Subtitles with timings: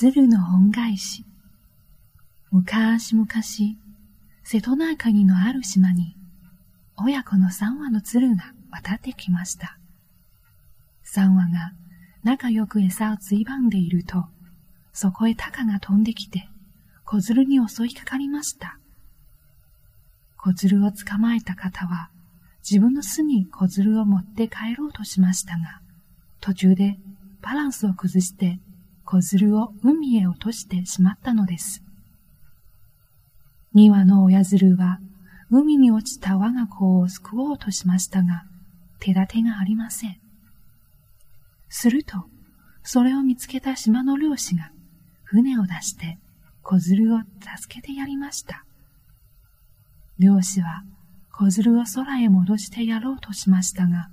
[0.00, 1.24] 鶴の恩返し。
[2.52, 3.28] 昔々、
[4.44, 6.16] 瀬戸内海のある島に、
[6.96, 9.76] 親子の三羽の鶴が渡ってきました。
[11.02, 11.72] 三羽が
[12.22, 14.26] 仲良く餌をついばんでいると、
[14.92, 16.48] そこへ鷹が飛んできて、
[17.04, 18.78] 小鶴に襲いかかりました。
[20.36, 22.08] 小鶴を捕まえた方は、
[22.60, 25.80] 自分の巣に小鶴を持って帰ろうとしましたが、
[26.40, 27.00] 途中で
[27.42, 28.60] バランスを崩して
[29.10, 31.82] 小鶴を海へ落としてしまったのです。
[33.72, 35.00] 二羽の親鶴は
[35.50, 38.44] 海に落ちた我が子を救おうとしましたが、
[39.00, 40.20] 手立てがありません。
[41.70, 42.26] すると、
[42.82, 44.72] それを見つけた島の漁師が
[45.24, 46.18] 船を出して
[46.62, 47.20] 小鶴を
[47.56, 48.66] 助けてやりました。
[50.18, 50.82] 漁師は
[51.32, 54.10] 小鶴を空へ戻してやろうとしましたが、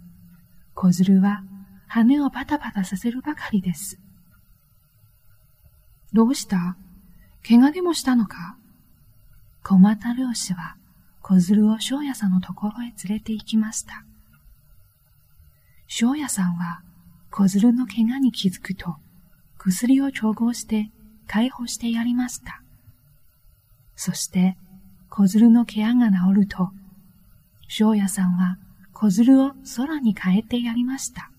[0.73, 1.43] 小鶴は
[1.85, 3.99] 羽をバタバタさせるばかりです。
[6.15, 6.77] どうした？
[7.45, 8.55] 怪我でもしたのか？
[9.63, 10.77] 困った漁師は
[11.21, 14.05] 小鶴を庄屋さんのところへ連れて行きました。
[15.87, 16.84] 庄屋さんは
[17.31, 18.95] 小鶴の怪我に気づくと
[19.57, 20.90] 薬を調合して
[21.27, 22.62] 解放してやりました。
[23.97, 24.55] そして
[25.09, 26.70] 小鶴の怪我が治ると
[27.68, 28.57] 庄屋さんは
[28.93, 31.29] 小鶴を空に変えてやりました。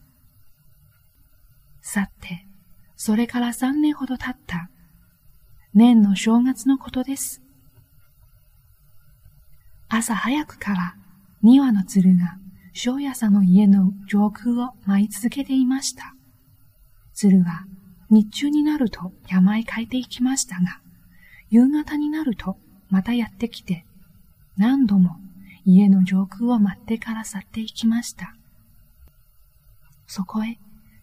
[1.81, 2.46] さて、
[3.07, 4.69] それから三年ほど経った、
[5.75, 7.41] 年の正月のことです。
[9.89, 10.97] 朝早くから
[11.41, 12.37] 二羽の鶴が
[12.73, 16.17] 庄屋さんの家の上空を舞い続けていました。
[17.15, 17.67] 鶴は
[18.11, 20.81] 日中になると山へ帰っていきましたが、
[21.49, 22.59] 夕方になると
[22.91, 23.87] またやってきて、
[24.57, 25.15] 何度も
[25.65, 28.35] 家の上空を待ってから去っていきました。
[30.09, 30.59] そこへ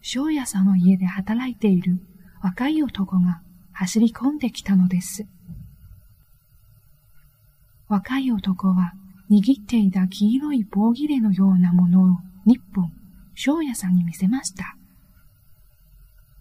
[0.06, 1.98] 庄屋さんの家で働いている
[2.42, 3.40] 若い男が
[3.72, 5.24] 走り込んできたのです。
[7.88, 8.92] 若い男は
[9.30, 12.92] 握っていた黄色い棒切れのようなものを日本、
[13.34, 14.76] 庄屋さんに見せました。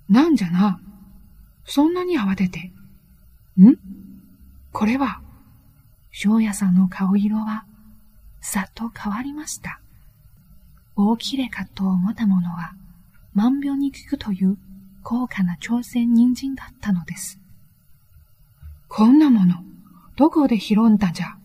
[0.10, 0.82] なんじゃな。
[1.64, 2.74] そんなに慌てて。
[3.58, 3.78] ん？
[4.74, 5.22] これは。
[6.12, 7.64] 庄屋さんの顔色は、
[8.42, 9.80] さっと変わりました。
[10.98, 12.74] 大きれかと思ったものは、
[13.34, 14.58] 万病に効くという
[15.04, 17.40] 高価な朝鮮人参だったのです。
[18.88, 19.56] こんなもの、
[20.16, 21.38] どこで拾んだんじゃ。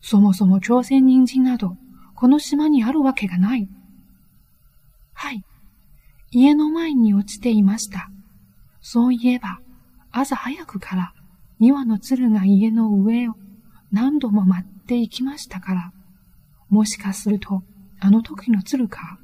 [0.00, 1.76] そもそも朝鮮人参など、
[2.14, 3.68] この島にあるわけがない。
[5.12, 5.44] はい。
[6.30, 8.10] 家の前に落ちていました。
[8.80, 9.60] そういえば、
[10.12, 11.12] 朝早くから
[11.58, 13.34] 庭の鶴が家の上を
[13.92, 15.92] 何度も待っていきましたから、
[16.70, 17.62] もしかすると
[18.00, 19.18] あの時の鶴か。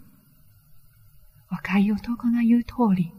[1.52, 3.12] 若い男が言う通り、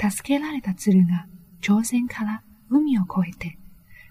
[0.00, 1.26] 助けられた鶴が
[1.60, 3.58] 朝鮮から海を越えて、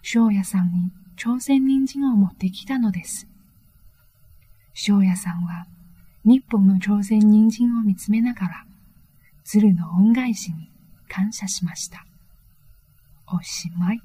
[0.03, 3.28] 庄屋さんに朝鮮人参を持ってきたのです。
[4.75, 5.66] 庄屋さんは
[6.23, 8.66] 日本の朝鮮人参を見つめながら、
[9.44, 10.69] 鶴の恩返しに
[11.09, 12.06] 感謝しました。
[13.34, 14.01] おしまい。